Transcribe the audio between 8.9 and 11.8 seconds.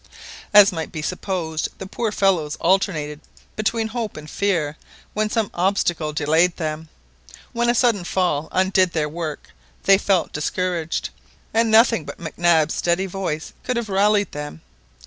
their work they felt discouraged, and